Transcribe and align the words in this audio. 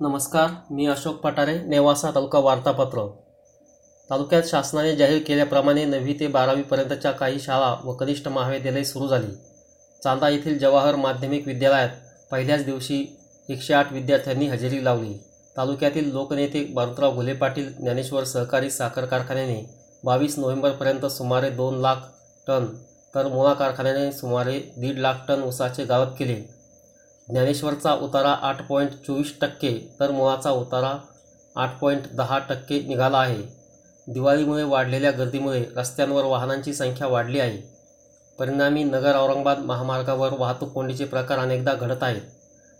नमस्कार 0.00 0.50
मी 0.70 0.86
अशोक 0.86 1.16
पटारे 1.20 1.54
नेवासा 1.66 2.10
तालुका 2.10 2.38
वार्तापत्र. 2.38 3.02
तालुक्यात 4.10 4.42
शासनाने 4.42 4.94
जाहीर 4.96 5.22
केल्याप्रमाणे 5.22 5.84
नववी 5.84 6.12
ते 6.20 6.26
बारावीपर्यंतच्या 6.26 7.10
काही 7.12 7.40
शाळा 7.40 7.74
व 7.84 7.92
कनिष्ठ 7.92 8.28
महाविद्यालये 8.28 8.84
सुरू 8.84 9.08
झाली. 9.08 9.32
चांदा 10.02 10.28
येथील 10.28 10.58
जवाहर 10.58 10.96
माध्यमिक 10.96 11.46
विद्यालयात 11.46 11.88
पहिल्याच 12.30 12.64
दिवशी 12.64 13.16
एकशे 13.48 13.74
आठ 13.74 13.92
विद्यार्थ्यांनी 13.92 14.46
हजेरी 14.46 14.84
लावली. 14.84 15.12
तालुक्यातील 15.56 16.12
लोकनेते 16.12 16.64
बारुतराव 16.74 17.14
घुले 17.14 17.32
पाटील 17.32 17.72
ज्ञानेश्वर 17.76 18.24
सहकारी 18.24 18.70
साखर 18.70 19.04
कारखान्याने 19.04 19.60
बावीस 20.04 20.38
नोव्हेंबरपर्यंत 20.38 21.06
सुमारे 21.06 21.50
दोन 21.50 21.80
लाख 21.80 22.06
टन 22.46 22.66
तर 23.14 23.28
मुळा 23.28 23.52
कारखान्याने 23.54 24.12
सुमारे 24.12 24.58
दीड 24.76 24.98
लाख 24.98 25.14
टन 25.28 25.42
ऊसाचे 25.42 25.84
गाळप 25.84 26.16
केले. 26.18 26.57
ज्ञानेश्वरचा 27.30 27.92
उतारा 27.94 28.30
आठ 28.30 28.66
पॉईंट 28.68 28.90
चोवीस 29.06 29.40
टक्के 29.40 29.96
तर 30.00 30.10
मुळाचा 30.10 30.50
उतारा 30.50 30.94
आठ 31.56 31.78
पॉईंट 31.78 32.02
दहा 32.12 32.38
टक्के 32.38 32.80
निघाला 32.80 33.18
आहे. 33.18 33.42
दिवाळीमुळे 34.06 34.62
वाढलेल्या 34.62 35.10
गर्दीमुळे 35.10 35.64
रस्त्यांवर 35.76 36.24
वाहनांची 36.24 36.74
संख्या 36.74 37.06
वाढली 37.06 37.40
आहे. 37.40 37.58
परिणामी 38.38 38.84
नगर 38.84 39.16
औरंगाबाद 39.16 39.58
महामार्गावर 39.58 40.32
वाहतूक 40.38 40.72
कोंडीचे 40.72 41.04
प्रकार 41.04 41.38
अनेकदा 41.38 41.74
घडत 41.74 42.02
आहेत. 42.02 42.22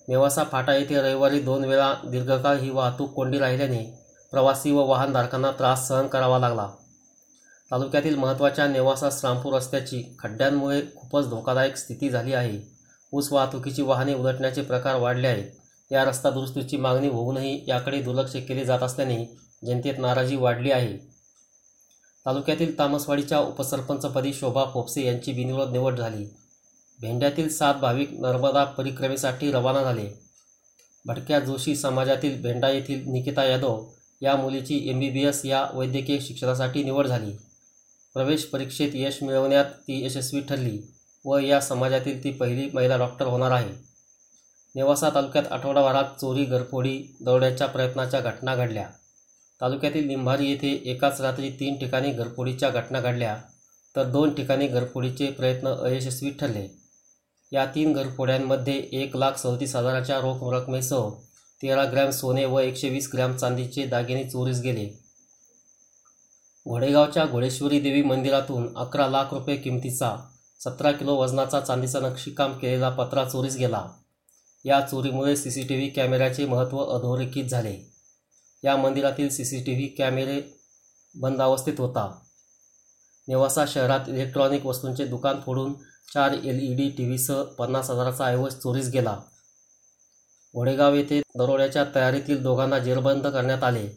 नेवासा 0.08 0.44
फाटा 0.44 0.74
येथे 0.74 1.02
रविवारी 1.02 1.40
दोन 1.40 1.64
वेळा 1.64 1.94
दीर्घकाळ 2.04 2.56
ही 2.56 2.70
वाहतूक 2.70 3.12
कोंडी 3.12 3.38
राहिल्याने 3.38 3.84
प्रवासी 4.30 4.72
व 4.72 4.84
वाहनधारकांना 4.84 5.50
त्रास 5.50 5.88
सहन 5.88 6.06
करावा 6.06 6.38
लागला. 6.38 6.68
तालुक्यातील 7.70 8.16
महत्त्वाच्या 8.16 8.66
नेवासा 8.66 9.08
श्रामपूर 9.10 9.54
रस्त्याची 9.54 10.16
खड्ड्यांमुळे 10.18 10.80
खूपच 10.96 11.28
धोकादायक 11.30 11.76
स्थिती 11.76 12.08
झाली 12.08 12.32
आहे. 12.32 12.77
ऊस 13.12 13.32
वाहतुकीची 13.32 13.82
वाहने 13.82 14.14
उलटण्याचे 14.14 14.62
प्रकार 14.62 14.94
वाढले 14.94 15.28
आहेत. 15.28 15.50
या 15.92 16.04
रस्ता 16.04 16.30
दुरुस्तीची 16.30 16.76
मागणी 16.76 17.08
होऊनही 17.08 17.64
याकडे 17.68 18.02
दुर्लक्ष 18.02 18.32
केले 18.32 18.64
जात 18.64 18.80
असल्याने 18.80 19.38
जनतेत 19.66 19.94
नाराजी 19.98 20.36
वाढली 20.36 20.70
आहे. 20.70 20.96
तालुक्यातील 22.26 22.78
तामसवाडीच्या 22.78 23.38
उपसरपंचपदी 23.38 24.32
शोभा 24.32 24.64
फोपसे 24.64 25.06
यांची 25.06 25.32
बिनविरोध 25.32 25.70
निवड 25.72 25.98
झाली. 25.98 26.24
भेंड्यातील 27.00 27.48
सात 27.48 27.74
भाविक 27.74 28.10
नर्मदा 28.12 28.64
परिक्रमेसाठी 28.64 29.52
रवाना 29.52 29.82
झाले. 29.82 30.10
भटक्या 31.06 31.40
जोशी 31.40 31.76
समाजातील 31.76 32.42
भेंडा 32.42 32.68
येथील 32.68 33.08
निकिता 33.08 33.44
यादव 33.44 33.84
या 34.22 34.36
मुलीची 34.36 34.88
एम 34.90 35.00
बी 35.00 35.10
बी 35.10 35.24
एस 35.24 35.44
या 35.44 35.68
वैद्यकीय 35.74 36.18
शिक्षणासाठी 36.20 36.84
निवड 36.84 37.06
झाली. 37.06 37.32
प्रवेश 38.14 38.44
परीक्षेत 38.44 38.90
यश 38.94 39.22
मिळवण्यात 39.22 39.64
ती 39.64 40.04
यशस्वी 40.04 40.40
ठरली. 40.40 40.78
व 41.24 41.38
या 41.38 41.60
समाजातील 41.60 42.22
ती 42.24 42.30
पहिली 42.30 42.68
महिला 42.74 42.96
डॉक्टर 42.96 43.26
होणार 43.26 43.50
आहे. 43.50 43.72
नेवासा 44.74 45.08
तालुक्यात 45.14 45.52
आठवडाभरात 45.52 46.18
चोरी 46.20 46.44
घरफोडी 46.44 46.98
दरोड्याच्या 47.20 47.66
प्रयत्नाच्या 47.66 48.20
घटना 48.20 48.54
घडल्या. 48.56 48.86
तालुक्यातील 49.60 50.06
निंभारी 50.06 50.50
येथे 50.50 50.72
एकाच 50.90 51.20
रात्री 51.20 51.50
तीन 51.50 51.78
ठिकाणी 51.78 52.12
घरफोडीच्या 52.12 52.70
घटना 52.70 53.00
घडल्या 53.00 53.36
तर 53.96 54.04
दोन 54.04 54.34
ठिकाणी 54.34 54.66
घरफोडीचे 54.66 55.30
प्रयत्न 55.30 55.74
अयशस्वी 55.74 56.30
ठरले. 56.30 56.66
या 57.52 57.64
तीन 57.66 57.92
घरफोड्यांमध्ये 57.92 58.76
एक 58.92 59.16
लाख 59.16 59.36
सदतीस 59.38 59.74
हजाराच्या 59.76 60.18
रोख 60.18 60.52
रकमेसह 60.54 61.08
तेरा 61.62 61.84
ग्रॅम 61.84 62.10
सोने 62.10 62.44
व 62.44 62.58
एकशे 62.58 62.88
वीस 62.88 63.10
ग्रॅम 63.12 63.36
चांदीचे 63.36 63.84
दागिने 63.86 64.24
चोरीस 64.24 64.60
गेले. 64.60 64.86
घोडेगावच्या 66.66 67.24
घोडेश्वरी 67.26 67.80
देवी 67.80 68.02
मंदिरातून 68.02 68.76
अकरा 68.76 69.06
लाख 69.06 69.32
रुपये 69.32 69.56
किमतीचा 69.56 70.16
सतरा 70.60 70.92
किलो 70.92 71.14
वजनाचा 71.16 71.60
चांदीचा 71.60 72.00
नक्षीकाम 72.00 72.58
केलेला 72.58 72.90
पत्रा 72.90 73.24
चोरीस 73.24 73.56
गेला. 73.56 73.88
या 74.64 74.80
चोरीमुळे 74.80 75.36
सी 75.36 75.50
सी 75.50 75.62
टी 75.62 75.74
व्ही 75.74 75.88
कॅमेऱ्याचे 75.88 76.46
महत्त्व 76.46 76.78
अधोरेखित 76.78 77.44
झाले. 77.44 77.92
या 78.64 78.76
मंदिरातील 78.76 79.28
सी 79.28 79.44
सी 79.44 79.62
टी 79.62 79.72
व्ही 79.72 79.88
कॅमेरे 79.88 80.40
बंद 81.14 81.42
अवस्थेत 81.42 81.74
होता. 81.78 82.22
नेवासा 83.28 83.64
शहरात 83.68 84.08
इलेक्ट्रॉनिक 84.08 84.66
वस्तूंचे 84.66 85.04
दुकान 85.04 85.40
फोडून 85.40 85.74
चार 86.14 86.32
एल 86.32 86.60
ई 86.62 86.74
डी 86.74 86.88
टी 86.88 87.04
व्हीसह 87.04 87.42
पन्नास 87.42 87.90
हजाराचा 87.90 88.26
ऐवज 88.26 88.54
चोरीस 88.54 88.88
गेला. 88.88 89.16
घोडेगाव 90.54 90.94
येथे 90.94 91.20
दरोड्याच्या 91.38 91.84
तयारीतील 91.94 92.42
दोघांना 92.42 92.78
जेरबंद 92.78 93.26
करण्यात 93.26 93.64
आले 93.64 93.88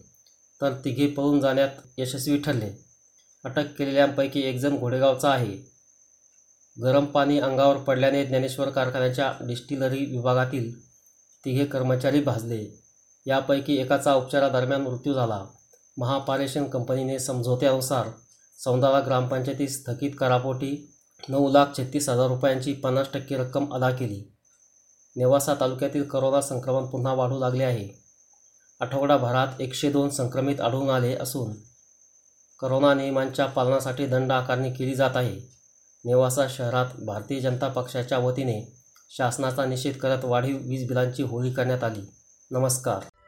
तर 0.62 0.74
तिघे 0.86 1.08
पळून 1.08 1.40
जाण्यात 1.40 1.70
यशस्वी 1.98 2.38
ठरले. 2.38 2.72
अटक 3.46 3.76
केलेल्यांपैकी 3.78 4.42
एकजण 4.42 4.78
घोडेगावचा 4.78 5.30
आहे. 5.30 5.71
गरम 6.78 7.06
पाणी 7.06 7.40
अंगावर 7.40 7.78
पडल्याने 7.78 8.26
ज्ञानेश्वर 8.26 8.70
कारखान्याच्या 8.70 9.34
डिस्टिलरी 9.42 10.06
विभागातील 10.06 10.72
तिघे 11.46 11.66
कर्मचारी 11.66 12.22
भाजले. 12.22 12.80
यापैकी 13.26 13.76
एकाचा 13.78 14.14
उपचारादरम्यान 14.16 14.82
मृत्यू 14.82 15.14
झाला. 15.14 15.46
महापारेषण 15.98 16.66
कंपनीने 16.66 17.20
समझोत्यानुसार 17.20 18.08
सौंदाला 18.60 19.00
ग्रामपंचायतीत 19.00 19.68
स्थगित 19.68 20.12
करापोटी 20.20 20.72
नऊ 21.30 21.52
लाख 21.52 21.66
छत्तीस 21.78 22.10
हजार 22.10 22.28
रुपयांची 22.28 22.74
पन्नास 22.74 23.08
टक्के 23.14 23.38
रक्कम 23.38 23.74
अदा 23.74 23.90
केली. 23.92 24.24
नेवासा 25.16 25.56
तालुक्यातील 25.60 26.04
करोना 26.04 26.42
संक्रमण 26.42 26.86
पुन्हा 26.86 27.14
वाढू 27.14 27.40
लागले 27.40 27.64
आहे. 27.64 27.88
आठवडाभरात 28.82 29.62
एकशे 29.62 29.92
दोन 29.92 30.10
संक्रमित 30.10 30.62
आढळून 30.62 30.90
आले 30.90 31.16
असून 31.16 31.54
करोना 32.60 32.94
नियमांच्या 32.94 33.46
पालनासाठी 33.46 34.06
दंड 34.06 34.32
आकारणी 34.32 34.74
केली 34.74 34.96
जात 34.96 35.16
आहे. 35.16 35.40
नेवासा 36.06 36.48
शहरात 36.50 36.86
भारतीय 37.06 37.40
जनता 37.40 37.68
पक्षाच्या 37.68 38.18
वतीने 38.18 38.74
शासनाचा 39.18 39.66
निषेध 39.66 39.98
करत 39.98 40.26
वाढीव 40.26 40.58
वीज 40.62 40.88
बिलांची 40.88 41.24
होळी 41.24 41.52
करण्यात 41.52 41.84
आली. 41.84 42.02
नमस्कार. 42.52 43.21